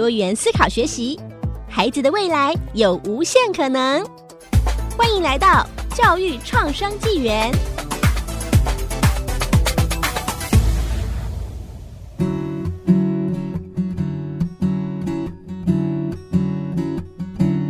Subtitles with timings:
[0.00, 1.20] 多元思考学习，
[1.68, 4.02] 孩子的未来有无限可能。
[4.96, 7.52] 欢迎来到教育创生纪元。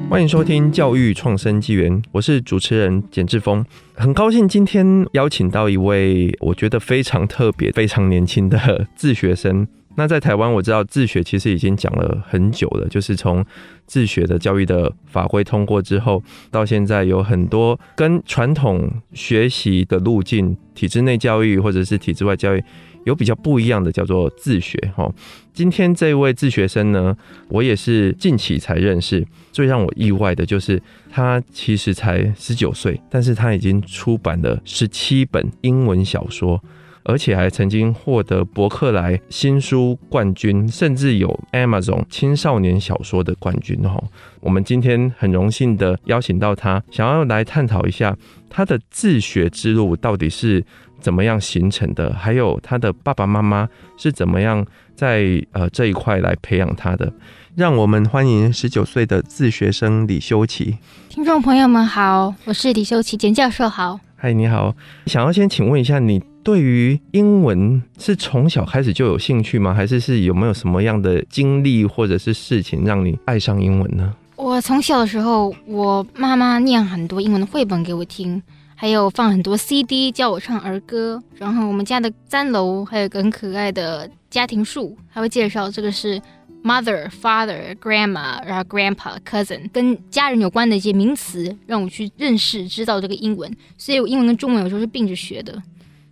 [0.09, 9.67] 欢迎收听教育创生纪元，我是主持人简志峰，很高兴今天邀请到一位我觉得非常特别、非常年轻的自学生。
[9.97, 13.45] 那在台湾，我知道自学其实已经讲了很久了，就是从
[13.87, 22.65] 自学的教育的法规通过之后，到现在有很多跟传统学习的路径、体制内教育或者是体制外教育
[23.05, 24.79] 有比较不一样的，叫做自学。
[24.95, 25.13] 哈，
[25.53, 27.15] 今天这位自学生呢，
[27.49, 29.27] 我也是近期才认识。
[29.53, 36.63] 最让我意外的就是，他其实才十九岁，但是他已经出版了十七本英文小说。
[37.03, 44.03] 而且还曾经获得博客来新书冠军，甚至有 Amazon 青少年小说的冠军哦。
[44.41, 48.17] 我们今天很荣幸的邀请到他，想要来探讨一下
[48.49, 50.65] 他的自学之路到底是
[51.01, 54.65] 怎么样形成的，还有他的爸爸妈妈是怎么样
[54.95, 57.13] 在呃这一块来培养他的。
[57.57, 60.79] 让我们欢迎十九岁的自学生李修齐。
[61.09, 63.99] 听众朋友们好，我是李修齐，简教授好。
[64.23, 64.77] 嗨，你好，
[65.07, 66.23] 想要先请问一下你。
[66.43, 69.73] 对于英文是从小开始就有兴趣吗？
[69.73, 74.15] 还是是有没有什么样的经历或者是事情让你爱上英文呢？
[74.37, 78.43] 我从小的时候，我妈妈念很多英文的绘本给我听，
[78.75, 81.23] 还有放很多 CD 教我唱儿歌。
[81.37, 86.21] 然后我们家的三楼还有个很可爱的家庭树，还会介绍这个是
[86.63, 93.51] mother、father、grandma，然后 grandpa、cousin，跟家人有关的一些名词，让我去认识、知道这个英文。
[93.77, 95.63] 所以我英文跟中文有时候是并着学的。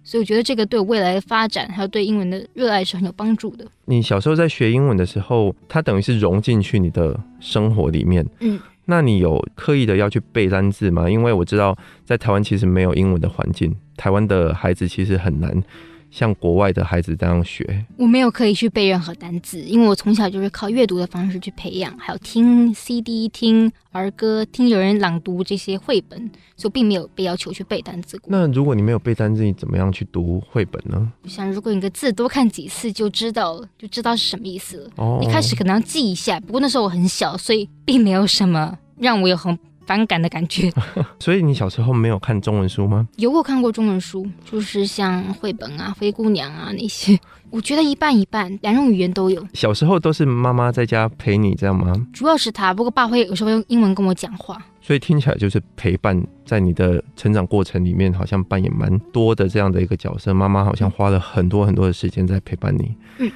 [0.05, 3.67] 所以我觉得这个对我未来的发展，还有对英文的热爱是很有帮助的。
[3.85, 8.27] 你小时候在学英文的时候，它等于是融进去你的生活里面。
[8.41, 11.11] 嗯，那你有刻意的要去背单字吗？
[11.11, 11.77] 因为我知道
[12.07, 15.63] 在台湾其实没有英文的环境，台湾的孩子其实很难。
[16.11, 28.29] 像国外的孩子这样学，我没有刻意去背任何单字，因为我从小就是靠阅读的方式去培养，还有听 CD、听儿歌、听有人朗读这些绘本，所以并没有被要求去背单词过。
[28.31, 31.13] 那如果你没有背单字，你怎么样去读绘本呢？
[31.23, 34.91] 就像如果你个字多看几次就知道，就知道是什么意思了。
[34.97, 39.59] 哦，一开始可能要记一下，不过那时候我很小，所以并没有什么让我有很。
[39.89, 40.71] 反感的感觉，
[41.19, 43.09] 所以你小时候没有看中文书吗？
[43.17, 47.19] 有，我看过中文书，就是像绘本啊、灰姑娘啊那些。
[47.51, 49.43] 我觉得一半一半，两种语言都有。
[49.55, 51.95] 小时候都是妈妈在家陪你这样吗？
[52.13, 54.63] 主要是她，不过爸会有时候用英文跟我讲话。
[54.83, 60.35] 所以听起来就是陪伴，在你的成长过程里面，好像扮演蛮多的这样的一个角色。
[60.35, 62.95] 妈妈好像花了很多很多的时间在陪伴你。
[63.17, 63.33] 嗯。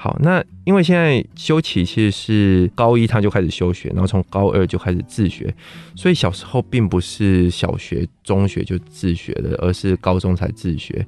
[0.00, 5.52] 好，那因为现在修齐其实是高一他就开始休学，然后从高二就开始自学，
[5.96, 11.04] 所以小时候并不是小学、中学就自学的，而是高中才自学。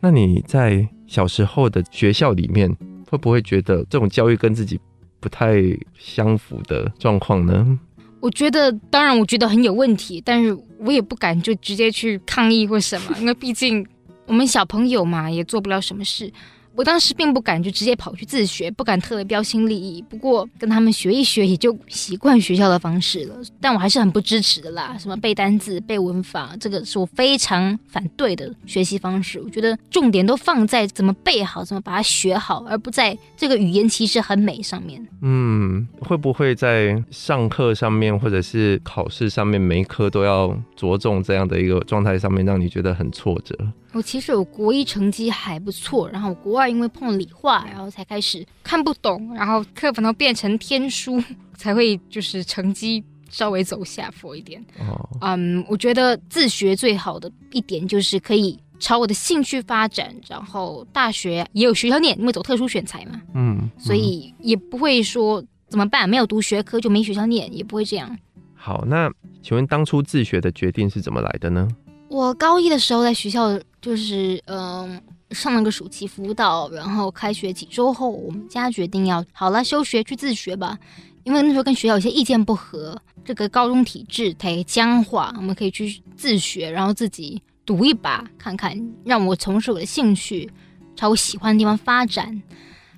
[0.00, 2.70] 那你在小时候的学校里面，
[3.08, 4.78] 会不会觉得这种教育跟自己
[5.20, 5.56] 不太
[5.98, 7.78] 相符的状况呢？
[8.20, 13.86] 我觉得，当然我觉得很有问题，但是我也不敢就直接去抗议或什么，因为毕竟
[14.26, 16.30] 我们小朋友嘛，也做不了什么事。
[16.78, 20.00] 我当时并不敢就直接跑去自学，不敢特别标新立异。
[20.02, 23.34] 不过跟他们学一学，也就习惯学校的方式了。
[23.60, 29.40] 但我还是很不支持的啦，什么背单字、背文法，这个是我非常反对的学习方式。
[29.40, 35.04] 我觉得重点都放在怎么背好，怎么把它学好，而不在这个语言其实很美上面。
[35.22, 43.56] 嗯，会不会在上课上面或者是考试上面，每一科都要着重这样的一个状态上面，让你觉得很挫折？
[43.92, 51.22] 我其实我国一成绩还不错，然后国二因为碰理化，然后才开始看不懂，然后课本都变成天书，
[51.56, 54.62] 才会就是成绩稍微走下坡一点。
[54.78, 63.20] 哦，嗯，我觉得自学最好的一点就是可以朝我的兴趣发展，然后大学也有学校念，因为走特殊选材嘛。
[63.34, 68.16] 嗯，嗯，所以也不会说怎么办，没有读学科就没学校念，也不会这样。
[68.54, 69.10] 好，那
[69.42, 71.66] 请问当初自学的决定是怎么来的呢？
[72.08, 73.60] 我高一的时候在学校。
[73.80, 75.00] 就是嗯，
[75.30, 80.76] 上了个暑期辅导，然后开学几周后，我们家决定要好了休学去自学吧，
[81.22, 90.50] 因为那时候跟学校有些意见不合，这个高中体制太僵化，我们可以去自学，然后自己赌一把，看看让我从事我的兴趣，
[90.96, 92.42] 朝我喜欢的地方发展，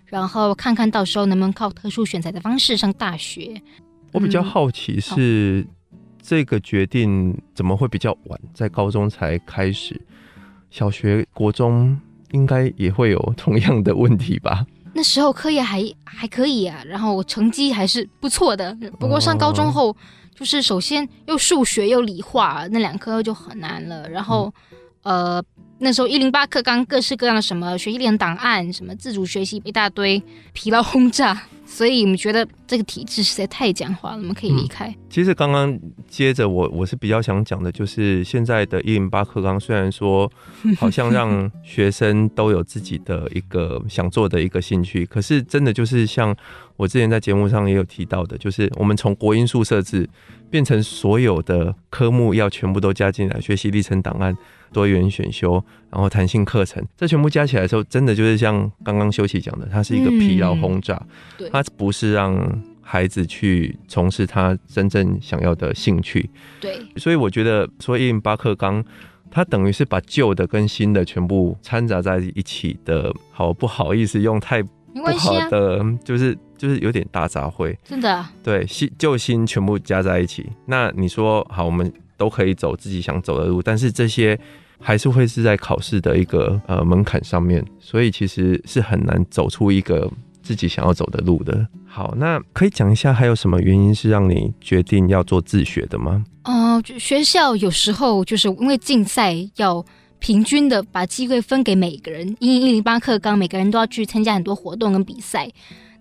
[0.06, 3.60] 然后看看到时候能不能靠特殊选材的方式上大学。
[4.12, 5.68] 我比较好奇是、嗯、
[6.30, 10.00] 这个决定怎么会比较晚，在高中才开始，
[10.70, 11.98] 小学、国中。
[12.30, 14.64] 应该也会有同样的问题吧？
[14.94, 18.72] 那时候课业还还可以啊，然后成绩还是不错的。
[19.00, 19.96] 不过上高中后，
[20.32, 24.08] 就是首先又数学又理化那两科就很难了。
[24.08, 24.54] 然后，
[25.02, 25.42] 呃，
[25.80, 30.22] 那时候一零八课纲各式各样的什么学习历程档案，什么自主学习一大堆，
[30.52, 31.42] 疲劳轰炸。
[31.70, 34.88] 所以我们觉得这个体制实在太僵化了，我们可以离开。
[34.88, 35.78] 嗯、其实刚刚
[36.08, 40.28] 接着我我是比较想讲的，就是现在的一零八课纲虽然说
[40.76, 46.36] 好像让学生都有自己的一个想做的一个兴趣，可是真的就是像
[46.80, 50.08] 我之前在节目上也有提到的，就是我们从国英数设置
[50.48, 54.34] 变成所有的科目要全部都加进来，学习历程档案。
[54.72, 60.94] 多元选修，然后弹性课程，这全部加起来的时候，真的就是像刚刚修齐讲的，它是一个疲劳轰炸。
[61.40, 66.30] 嗯，它不是让孩子去从事他真正想要的兴趣。
[66.60, 68.84] 对，所以我觉得说一零八课纲，
[69.28, 73.12] 它等于是把旧的跟新的全部掺杂在一起的。
[73.32, 74.62] 好，不好意思，用太
[74.94, 77.76] 不好的，啊、就是就是有点大杂烩。
[77.84, 78.24] 真的。
[78.42, 80.48] 对，新旧新全部加在一起。
[80.66, 81.92] 那你说好，我们。
[82.20, 84.38] 都可以走自己想走的路，但是这些
[84.78, 90.06] 还是会是在考试的一个呃门槛上面，所以其实是很难走出一个
[90.42, 91.66] 自己想要走的路的。
[91.86, 96.22] 好，那可以讲一下还有什么原因是让你决定要做自学的吗？
[96.44, 99.82] 哦、呃，学校有时候就是因为竞赛要
[100.20, 105.50] 平均的把机会分给每个人，因为一零八课纲每个人都要去参加很多活动跟比赛。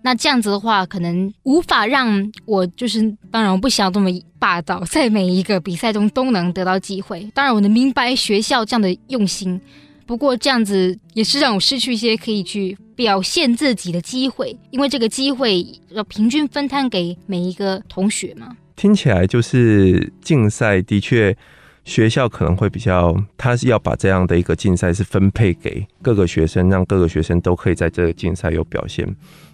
[0.02, 4.08] 那这样子的话，可能无法让我就是，当然我不想这么
[4.38, 7.30] 霸道，在每一个比赛中都能得到机会。
[7.34, 9.60] 当然，我能明白学校这样的用心，
[10.06, 18.56] 不过这样子也是让我失去一些可以去表现自己的机会，因为这个机会要平均分摊给每一个同学嘛。
[18.76, 21.36] 听起来就是竞赛的确，
[21.84, 29.06] 学校可能会比较，他是要把这样的一个竞赛是分配给各个学生，让各个学生都可以在这个竞赛有表现。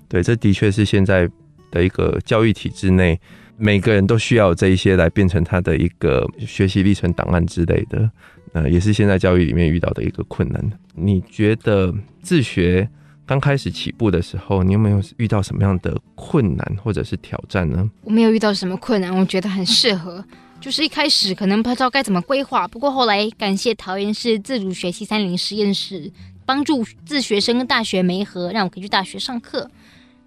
[0.08, 1.28] 对，这的确是现在
[1.70, 3.18] 的一个教育体制内，
[3.56, 8.10] 每个人都需要这一些来变成他的一个学习历程档案之类的，
[8.52, 10.62] 呃，也是现在教育里面遇到的一个困难。
[10.94, 12.88] 你觉得自学
[13.24, 17.90] 刚开始起步的时候，你有没有遇到什么样的困难或者是挑战呢？
[18.02, 20.24] 我没有遇到什么困难，我觉得很适合。
[20.66, 26.10] 就是一开始可能不知道该怎么规划，不过后来感谢桃园市自主学习三零实验室
[26.44, 29.70] 帮助自学生跟大学媒合，让我可以去大学上课。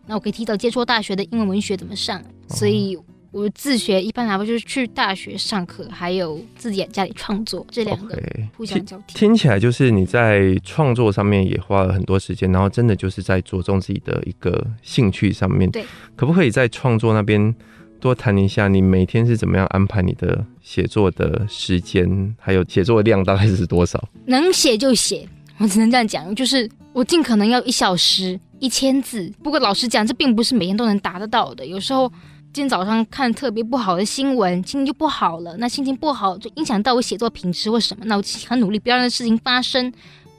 [0.06, 2.98] 那我可以提早接触大学的英文文学怎么上，所以
[3.32, 8.18] 我自学一般来说就是去大学上课，还有自己在家里创作，这两个
[8.56, 9.16] 互相交替。
[9.16, 9.20] Okay.
[9.20, 15.70] 听起来就是你在创作上面也花了很多时间，然后真的就是在着重自己的一个兴趣上面。
[15.70, 15.84] 对，
[16.16, 17.54] 可不可以在创作那边
[18.00, 24.04] 多谈一下，你每天是怎么样安排你的写作的时间，还有写作量大概是多少？
[24.26, 28.40] 能写就写，我只能这样讲，就是我尽可能要一小时。
[28.62, 31.66] 一千字，不过老实讲，这并不是每天都能达得到的。
[31.66, 32.12] 有时候
[32.52, 35.56] 今天早上看特别不好的新闻，心情就不好了。
[35.60, 38.04] 那心情不好就影响到我写作品质或什么。
[38.06, 39.90] 那我很努力，不要让事情发生，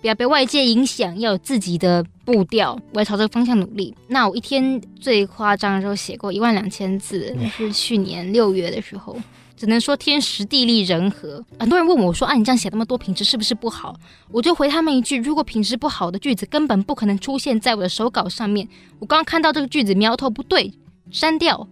[0.00, 3.94] 不要被外界影响，要有自己的步调，我要朝这个方向努力。
[4.08, 9.16] 那我一天最夸张的时候写过一万两千字，是去年六月的时候。
[9.56, 11.44] 只能说天时地利人和。
[11.58, 13.94] 很多人问我说：“啊，你这样写那么多，品质是不是不好？”
[14.32, 18.66] 我就回他们一句：“如果品质不好的句子根本不可能出现在我的手稿上面。
[19.00, 20.72] 我刚刚看到这个句子苗头不对，
[21.10, 21.68] 删掉，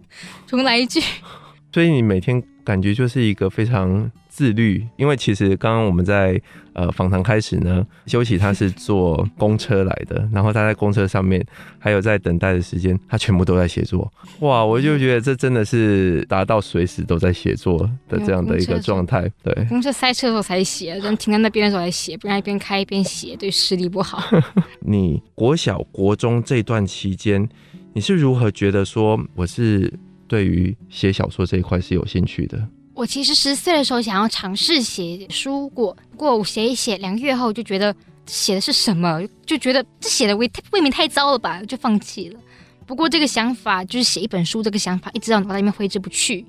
[0.47, 1.00] 重来一句。
[1.73, 4.12] ”所以你每天感觉就是一个非常。
[4.38, 6.40] 自律，因为其实刚刚我们在
[6.73, 11.45] 呃访谈开始呢， 休息他是坐公车来的，然后他在公车上面，
[11.76, 14.09] 还有在等待的时间，他全部都在写作。
[14.38, 17.78] 哇，我就觉得这真的是达到随时都在写作
[18.09, 19.28] 的这样的一个状态。
[19.42, 24.23] 对，公车塞车的时候才写，人停在那边的时候才写，不然一边开一边写，对视力不好。
[24.87, 27.49] 你国小、国中这段期间，
[27.92, 29.92] 你是如何觉得说我是
[30.28, 32.68] 对于写小说这一块是有兴趣的？
[32.98, 37.94] 我其实十岁的时候想要尝试写书过，不过我写一写，两个月后就觉得
[38.26, 42.40] 写的是什么，就觉得这写的未未免太糟了吧，就放弃了。
[42.86, 46.44] 不过这个想法就是写一本书，这个想法一直到脑袋里面挥之不去。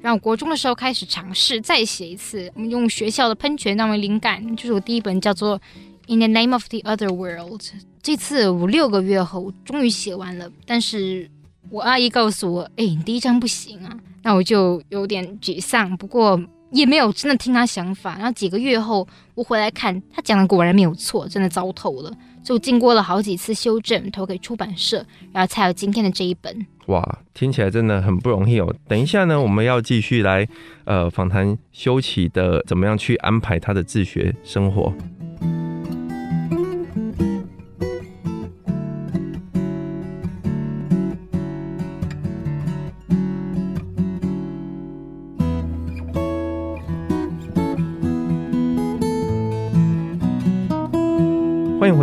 [0.00, 5.56] 然后国中的时候开始尝试再写一次，我们用学校的喷泉当为灵感，就是我第一本叫做
[6.08, 7.62] 《In the Name of the Other World。
[8.02, 11.30] 这次五六个月后终于写完了，但是
[11.70, 15.96] 我阿姨告诉我，哎，你第一张不行啊，那我就有点沮丧。
[15.96, 16.40] 不过
[16.70, 18.16] 也没有真的听他想法。
[18.16, 22.12] 然后几个月后我回来看，他讲的果然没有错，真的糟透了。
[22.42, 26.66] 就经过了好几次修正，投给出版社，然后才有今天的这一本。
[26.86, 28.74] 哇，听起来真的很不容易哦。
[28.88, 30.46] 等一下呢，我们要继续来
[30.84, 34.92] 呃访谈修齐的怎么样去安排他的自学生活。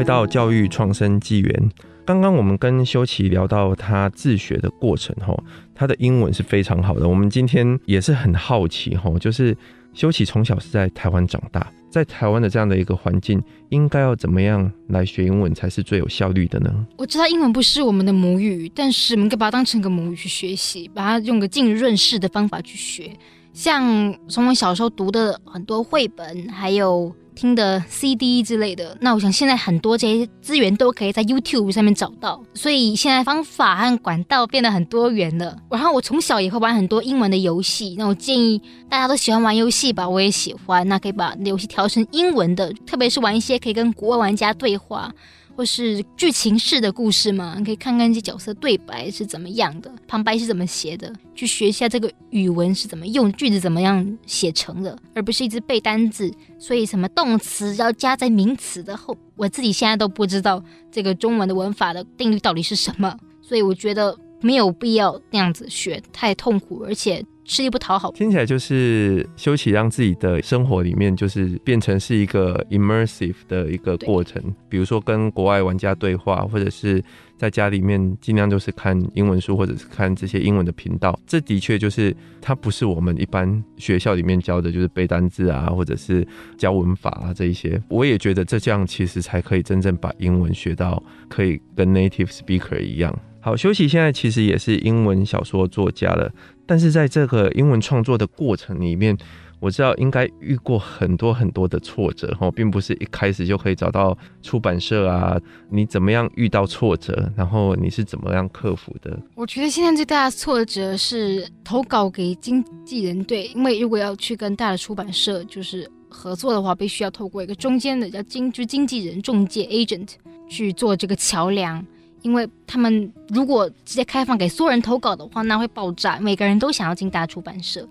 [0.09, 1.71] 到教育创生纪元。
[2.03, 5.37] 刚刚我们跟修齐聊到他自学的过程，哈，
[5.75, 7.07] 他的英文是非常好的。
[7.07, 9.55] 我们今天也是很好奇，哈，就是
[9.93, 13.39] 修齐从小是在台湾长大，在台湾的这样的一个环境，
[13.69, 16.73] 应该要怎么样来学英文才是最有效率的呢？
[16.97, 23.11] 我知道英文不是我们的母语，但是我们可以把它当成一个母语去学习，把它用个浸润式的方法去学。
[23.53, 27.15] 像从我小时候读的很多绘本，还有。
[27.39, 35.55] 听的 CD 之类的，那我想现在很多这些资源都可以在 YouTube 上面找到，所以现在方法和管道变得很多元了。
[35.71, 45.09] 然后我从小也会玩很多英文的游戏，那我建议大家都喜欢玩游戏吧，我也喜欢，那可以把游戏调成英文的，特别是玩一些可以跟国外玩家对话。
[45.59, 56.33] 或是剧情式的故事嘛，你可以看看这角色对白是怎么样的，旁白是怎么写的，去学一下这个语文是怎么用，句子怎么样写成的，而不是一直背单字。
[56.57, 67.21] 所以什么动词要加在名词的后，我自己现在都不知道这个中文的文法的定律到底是什么，所以我觉得没有必要那样子学，太痛苦，而且。
[67.49, 74.39] 吃力不讨好，听起来就是修齐让自己的生活里面就是变成是一个 immersive 的一个过程。
[74.69, 77.03] 比如说跟国外玩家对话，或者是
[77.37, 81.19] 在家里面尽量就是看英文书，或者是看这些英文的频道。
[81.25, 86.25] 这的确就是它不是我们一般学校里面教的，就是背单字啊，或者是
[86.55, 87.81] 教文法啊这一些。
[87.89, 93.17] 我也觉得这这样其实才可以真正把英文学到可以跟 native speaker 一样。
[93.41, 96.31] 好，修齐现在其实也是英文小说作家了。
[96.69, 99.17] 但是在这个英文创作的过程里面，
[99.59, 105.35] 我知道应该遇过很多很多的挫折哈，并不是一开始就可以找到出版社啊。
[105.71, 109.19] 你怎么样遇到挫折，然后你是怎么样克服的？
[109.33, 120.09] 我觉得现在最大的挫折是投稿给经纪人队，因为如果要去跟大的出版社就是合作的话，必须要透过一个中间的叫经就经纪人中介 agent
[120.47, 121.83] 去做这个桥梁。
[122.21, 126.19] 因为他们如果直接开放给所有人投稿的话，那会爆炸。
[126.19, 127.87] 每个人都想要进大出版社，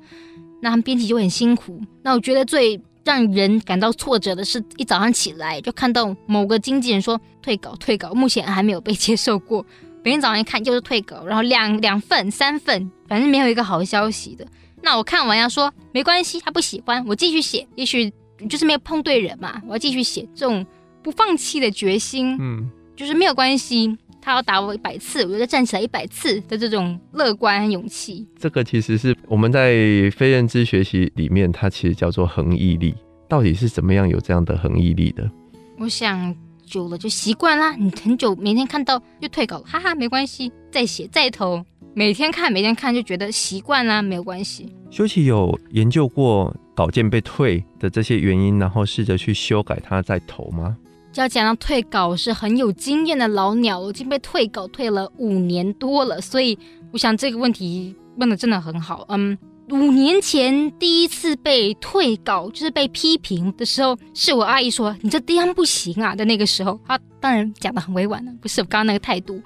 [0.61, 1.81] 那他们编辑就很辛苦。
[2.03, 9.65] 那我觉得最让人感到挫折的是，一早上起来就看到某个经纪人说退稿，退稿，目前还没有被接受过。
[10.05, 14.47] 每天早上一看就是退稿，然后两 两份、三份，反正没有一个好消息的。
[14.83, 18.13] 那我看完要说没关系，他不喜欢，我继续写，也许
[18.49, 20.27] 就是没有碰对人嘛，我要继续写。
[20.35, 20.65] 这种
[21.03, 23.97] 不放弃的决心，嗯，就是没有关系。
[24.29, 28.29] 他要打我一百次，我就站起来一百次的这种乐观和勇气。
[28.39, 29.73] 这个其实是我们在
[30.15, 32.95] 非认知学习里面，它其实叫做恒毅力。
[33.27, 35.31] 到底是怎么样有这样的恒毅力的？
[35.79, 37.75] 我想久了就习惯啦。
[37.77, 41.65] 你很久每天看到就退稿，哈哈，没关系，再写再投。
[41.95, 44.71] 每天看每天看就觉得习惯啦，没有关系。
[44.91, 50.77] 修齐有研究过稿件被退的这些原因，然后试着去修改它再投吗？
[51.15, 56.57] 要讲到退稿是很有经验的老鸟，我已经被退稿退了五年多了，所以
[56.93, 59.05] 我想这个问题问的真的很好。
[59.09, 59.37] 嗯，
[59.71, 69.43] 五年前第一次被退稿，就是被批评的时候，是我阿姨说你这地方不行啊的那个时候，她当然讲得很委婉了，不是我刚刚那个态度。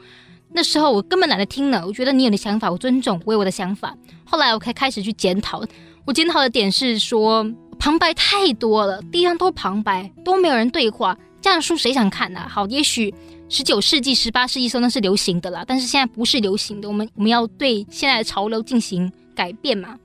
[0.54, 3.96] 那时候我根本懒得听了，我觉得你有的想法我尊重，我有我的想法。
[4.24, 5.64] 后来我才开始去检讨，
[6.04, 11.16] 我检讨的点是说旁白太多了，地上都旁白，都没有人对话。
[11.42, 13.12] 这样的书谁想看呢、好，也许
[13.48, 16.88] 十九世纪、十八世纪时候那是流行的啦，但是现在不是流行的。
[16.88, 19.98] 我们我们要对现在的潮流进行改变嘛，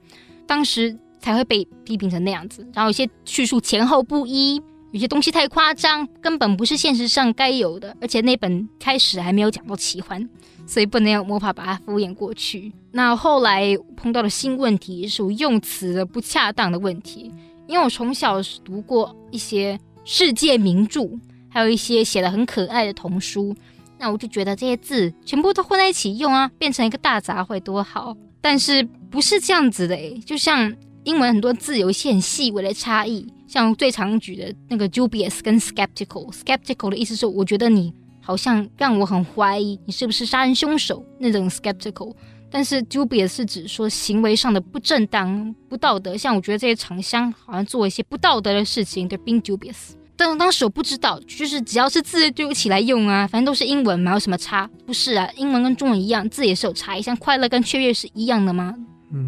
[0.48, 2.67] 当时才会被批评成那样子。
[2.74, 4.60] 然后有些叙述前后不一，
[4.91, 7.96] 有些东西太夸张，根本不是现实上该有的。
[8.01, 10.27] 而且那本开始还没有讲到奇幻，
[10.65, 12.74] 所以不能用魔法把它敷衍过去。
[12.91, 17.32] 那后来碰到的新问题是我用词不恰当的问题，
[17.67, 21.01] 因为我从小读过一些世界名著。
[21.49, 23.55] 还有一些写的很可爱的童书，
[23.97, 28.15] 那我就觉得这些字全部都混在一起用啊，变成一个大杂烩多好。
[28.39, 30.71] 但是不是这样子的诶，就像
[31.03, 42.13] 英文很多字有一些很细微的差异，像最常举的那个 dubious 跟 skeptical，skeptical 的意思是我觉得你好像让我很怀疑你是不是杀人凶手那种 skeptical，
[42.50, 49.92] 但是 dubious 是指说行为上的不正当、不道德，像我觉得这些厂商好像做一些不道德的事情，对，being dubious。
[50.16, 54.68] 但当时我不知道，就是只要是字就一起来用啊，反正都是英文嘛，有什么差？
[54.86, 58.74] 不是啊，英文跟中文一样，字也是有差异，像快乐跟雀跃是一样的吗？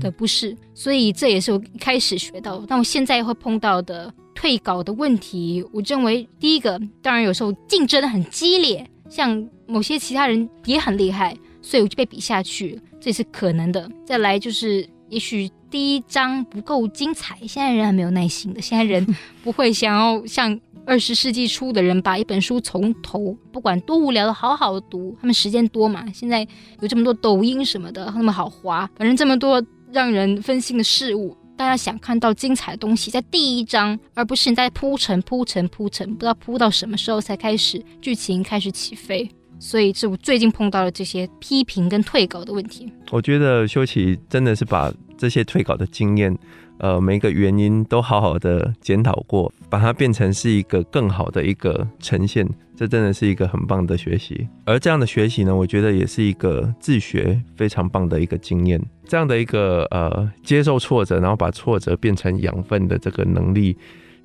[0.02, 5.64] 的不是，所以这也是我一开始学到，但我现在会碰到的退稿的问题。
[5.72, 13.90] 我认为第一个，当然有时候竞争很激烈，像某些其他人也很厉害，所以我就被比下去，这是可能的。
[14.06, 19.06] 再来就是，也许第一章不够精彩，现在人还没有耐心的，现在人
[19.44, 26.06] 不会想要像二十世纪初的人把一本书从头不管多无聊的好好读，他们时间多嘛？
[26.12, 26.48] 现在
[26.82, 39.30] 有这么多抖音什么的，那么好滑，反正这么多让人分心的事物，大家想看到精彩的东西在第一章，而不是你在铺陈铺陈铺陈，不知道铺到什么时候才开始剧情开始起飞。
[39.60, 42.92] 所以，是我最近碰到了这些批评跟退稿的问题。
[43.12, 46.36] 我觉得修齐真的是把这些退稿的经验。
[46.80, 54.48] 呃，每一个原因都好好的检讨过，把它变成是一个更好的一个呈现，这真的是一个很棒的学习。
[54.64, 58.82] 而这样的学习呢，我觉得也是一个自学非常棒的一个经验。
[59.06, 63.76] 这样的一个呃，接受挫折，然后把挫折变成养分的这个能力，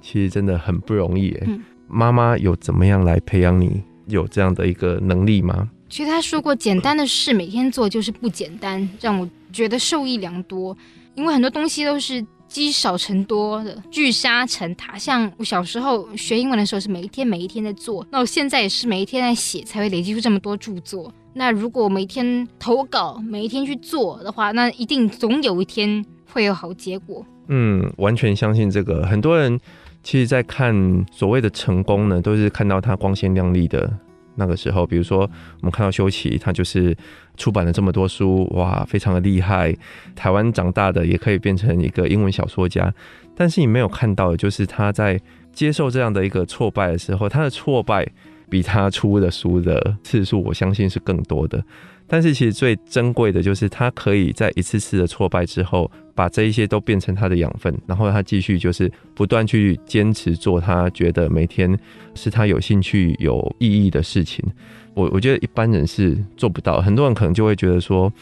[0.00, 1.32] 其实真的很不容易。
[1.32, 1.48] 哎，
[1.88, 5.68] 妈妈有怎么样来培养你有这样的一个能力吗？
[5.88, 10.76] 其实他说过，简单的事每天做就是不简单，让我觉得受益良多，
[11.14, 12.24] 因为很多东西都是。
[12.46, 21.12] 积少成多的聚沙成塔，像我小时候学英文的时候是每一天每一天在做，那我现在也是每一天在写，才会累积出这么多著作。
[21.32, 27.26] 那如果每天投稿，每一天去做的话，那一定总有一天会有好结果。
[27.48, 29.04] 嗯，完全相信这个。
[29.04, 29.58] 很多人
[30.04, 30.72] 其实，在看
[31.10, 33.92] 所谓的成功呢，都是看到他光鲜亮丽的。
[34.36, 36.94] 那个时候，比如说我们看到修齐，他就是
[37.36, 39.72] 出版了这么多书，哇，非常的厉害。
[40.16, 42.92] 台湾长大的也可以变成一个英文小说家，
[43.36, 45.20] 但是你没有看到的就是他在
[45.52, 48.04] 接受这样的一个挫败的时候，他的挫败
[48.48, 51.64] 比他出的书的次数，我相信是更多的。
[52.06, 61.76] 但是其实最珍贵的就是他可以在一次次的挫败之后，把这一些都变成他的养分，然后他继续就是不断去坚持做他觉得每天
[62.14, 64.44] 是他有兴趣、有意义的事情。
[64.92, 68.12] 我我觉得一般人是做不到，很多人可能就会觉得说，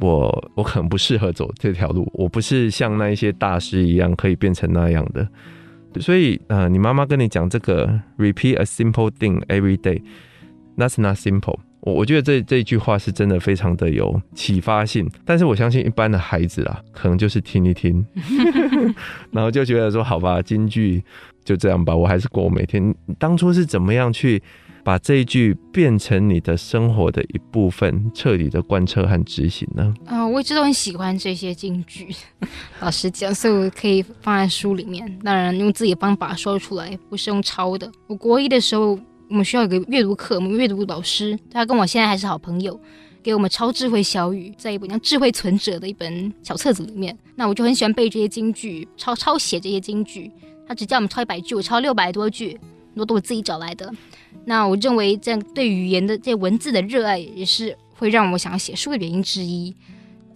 [0.00, 5.26] 我我可能不适合走这条路，我不是像那一些大师一样可以变成那样的。
[5.98, 7.86] 所以呃，你妈妈跟你讲这个
[8.18, 10.02] “repeat a simple thing every day”，
[10.76, 11.58] 那是 not simple。
[11.80, 18.04] 我我觉得这这句话是真的非常的有启发性，但是我相信一般的孩子啊，可能就是听一听，
[19.32, 21.02] 然后就觉得说好吧，京剧
[21.44, 22.94] 就这样吧，我还是过我每天。
[23.18, 24.42] 当初是怎么样去
[24.84, 29.94] 把这一句变成你的生活的一部分，彻底的贯彻和执行呢？
[30.06, 32.08] 啊、我一直都很喜欢这些金句，
[32.80, 37.90] 老实讲，所以我可以放在书里面，当然用自己的方法说出来，不是用抄的。
[38.06, 38.98] 我国一的时候。
[39.28, 42.76] 我们学校有个阅读课，我们阅读老师他跟我现在还是好朋友，
[43.22, 47.16] 给我们抄智慧小语，在一本叫《智慧存折》的一本小册子里面。
[47.36, 50.28] 那我就很喜欢背这些金句，抄抄写这些金句。
[50.70, 52.52] 他只叫我们抄一百句，我抄六百多句，
[52.90, 53.92] 很多都我自己找来的。
[54.44, 59.74] 那我认为这样对语言的这文字的热爱，也是会让我想要写书的原因之一。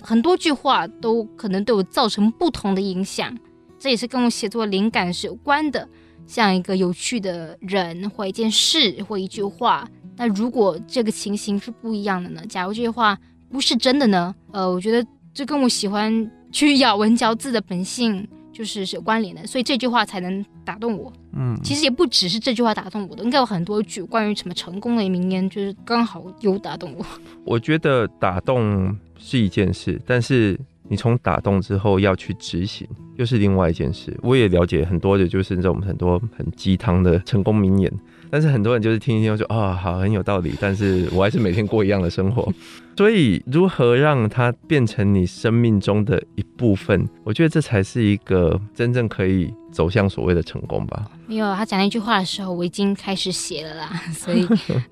[0.03, 3.33] 很多句话都可能对我造成不同的影响，
[3.79, 5.89] 这也是跟我写作灵感是有关的。
[6.27, 12.45] 像一个有趣的人或一件事或一句话，那如果这个情形是不一样的呢？
[12.49, 13.17] 假如这句话
[13.49, 14.35] 不是真的呢？
[14.51, 21.13] 呃，我觉得这跟我喜欢去咬文嚼字的本性就是是有关联的，所以这句话才能打动我。
[21.37, 27.05] 嗯，其实也不只是这句话打动我的，应该有很多句关于什么成功的名言，就是刚好有打动我。
[27.45, 30.59] 我觉得打动是一件事，但是。
[30.87, 32.87] 你从打动之后要去执行，
[33.17, 34.15] 又是另外一件事。
[34.23, 37.91] 我也了解很多的，就是这种很多很鸡汤的成功名言，
[38.35, 42.53] 但是很多人就是听一听说啊，好，很有道理，但是我还是每天过一样的生活。
[42.99, 51.09] 所以，如何让它变成你生命中的一部分，我觉得这才是一个真正可以走向所谓的成功吧。
[51.29, 54.45] 没有，他讲那句话的时候，我已经开始写了啦， 所以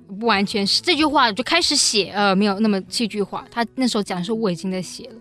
[0.06, 3.44] 不完全是这句话就开始写，呃，没有那么戏剧化。
[3.50, 5.14] 他那时候讲的时候，我已经在写了。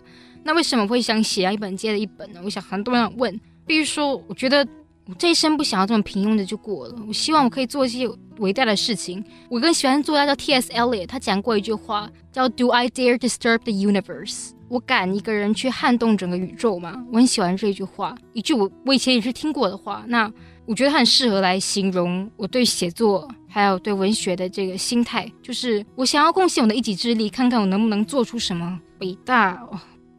[0.44, 2.40] 那为什么会想写啊一本接着一本呢？
[2.44, 4.64] 我想很多人问，比如说，我觉得
[5.06, 9.22] 我这一生不想要这么平庸的就过了，我希望我可以做一些伟大的事情。
[9.50, 10.72] 我更喜欢作家叫 T.S.
[10.72, 17.04] Eliot，他讲过一句话叫 “Do I dare disturb the universe？” 我敢一个人去撼动整个宇宙吗？
[17.12, 20.04] 我很喜欢这句话，一句我我以前也是听过的话。
[20.06, 20.32] 那
[20.64, 29.60] 我觉得它很适合来形容我对写作还有对文学的这个心态，就是我想要贡献我的一己之力，看看我能不能做出什么伟大。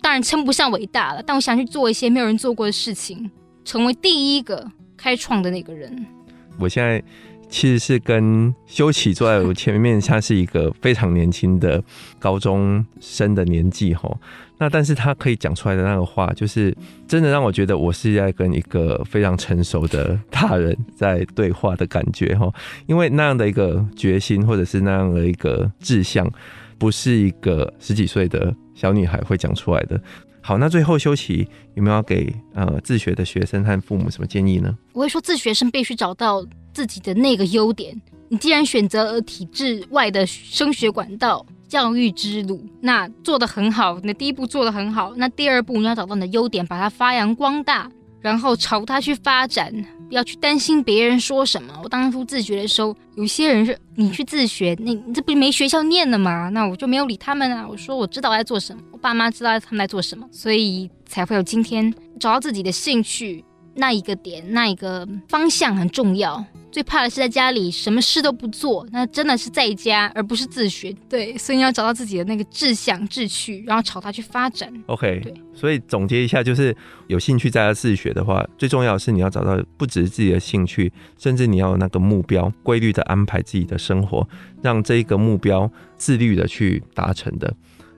[0.02, 3.32] 当然称不上伟大了，但我想去做一些没有人做过的事情，
[3.63, 6.06] 成为第一个开创的那个人。
[6.60, 7.04] 我现在
[7.49, 11.84] 其实是跟修齐坐在我前面，像是一个非常年轻的
[12.19, 14.10] 高中生的年纪哈。
[14.58, 16.76] 那但是他可以讲出来的那个话，就是
[17.08, 22.52] 真的让我觉得我是在跟一个非常成熟的大人在对话的感觉哈。
[22.86, 26.30] 因为那样的一个决心，或者是那样的一个志向，
[26.78, 28.54] 不是一个十几岁的。
[28.76, 30.02] 小女孩会讲出来的。
[30.45, 34.77] 好，那最后修齐有没有要给呃自学的学生和父母什么建议呢？
[34.91, 37.99] 我会说，自学生必须找到自己的那个优点。
[38.27, 43.97] 你既然选择了体制外的升学管道、教育之路，那做得很好。
[44.01, 49.73] 你的第一步做得很好，那第二步你要找到你的优点，把它发扬光大，然后朝它去发展。
[50.07, 51.73] 不要去担心别人说什么。
[51.83, 56.49] 我当初自学的时候，有些人是你去自学，那你这不是没学校念的吗？
[56.49, 57.67] 那我就没有理他们啊。
[57.67, 61.93] 我说我知道我在做什么，我爸妈知道他们在做什么，所以才会有今天。
[62.19, 63.43] 找到自己的兴趣，
[63.75, 66.43] 那一个点，那一个方向很重要。
[66.71, 70.91] 最怕的是在家里什么事都不做，那真的是在家，而不是自学。
[71.07, 74.73] 对，所以你要找到自己的那个志向、志趣，然后朝它去发展。
[74.88, 75.31] OK，对。
[75.53, 84.27] 所以总结一下，就是有兴趣在家自学的话，最重要的是你要找到不只是自己的兴趣，甚至你要有那个目标，规律的安排自己的生活，
[84.63, 87.55] 让这一个目标自律的去达成的。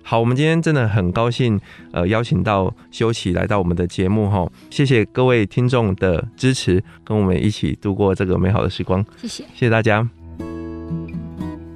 [0.07, 1.59] 好，我们今天真的很高兴，
[1.91, 10.07] 呃，邀请到修齐来到我们的节目哈，谢谢各位听众的支持，跟我们一起度过这个美好的时光，谢谢，谢谢大家。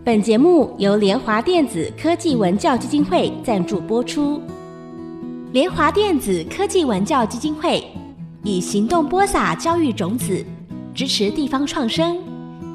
[0.05, 4.39] 本节目由联华电子科技文教基金会赞助播出。
[5.51, 7.83] 联华电子科技文教基金会
[8.43, 10.45] 以行动播撒教育种子，
[10.93, 12.15] 支持地方创生，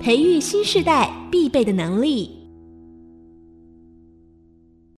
[0.03, 2.44] 培育新世代必备的能力。